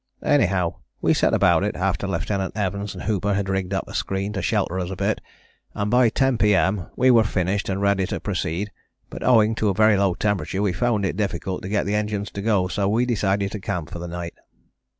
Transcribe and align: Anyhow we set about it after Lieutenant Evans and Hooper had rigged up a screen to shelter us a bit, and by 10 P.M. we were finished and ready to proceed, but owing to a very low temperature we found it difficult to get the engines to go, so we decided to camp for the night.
Anyhow 0.25 0.77
we 0.99 1.13
set 1.13 1.31
about 1.31 1.63
it 1.63 1.75
after 1.75 2.07
Lieutenant 2.07 2.57
Evans 2.57 2.95
and 2.95 3.03
Hooper 3.03 3.35
had 3.35 3.47
rigged 3.47 3.71
up 3.71 3.87
a 3.87 3.93
screen 3.93 4.33
to 4.33 4.41
shelter 4.41 4.79
us 4.79 4.89
a 4.89 4.95
bit, 4.95 5.21
and 5.75 5.91
by 5.91 6.09
10 6.09 6.39
P.M. 6.39 6.87
we 6.95 7.11
were 7.11 7.23
finished 7.23 7.69
and 7.69 7.83
ready 7.83 8.07
to 8.07 8.19
proceed, 8.19 8.71
but 9.11 9.21
owing 9.23 9.53
to 9.53 9.69
a 9.69 9.75
very 9.75 9.95
low 9.97 10.15
temperature 10.15 10.63
we 10.63 10.73
found 10.73 11.05
it 11.05 11.17
difficult 11.17 11.61
to 11.61 11.69
get 11.69 11.85
the 11.85 11.93
engines 11.93 12.31
to 12.31 12.41
go, 12.41 12.67
so 12.67 12.89
we 12.89 13.05
decided 13.05 13.51
to 13.51 13.59
camp 13.59 13.91
for 13.91 13.99
the 13.99 14.07
night. 14.07 14.33